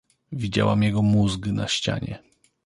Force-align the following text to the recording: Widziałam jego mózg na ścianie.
Widziałam 0.31 0.83
jego 0.83 1.01
mózg 1.01 1.45
na 1.47 1.67
ścianie. 1.67 2.23